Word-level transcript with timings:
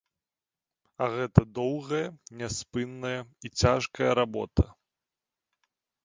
А 1.05 1.07
гэта 1.15 1.41
доўгая, 1.57 2.07
няспынная 2.39 3.19
і 3.49 3.51
цяжкая 3.61 4.09
работа. 4.21 4.65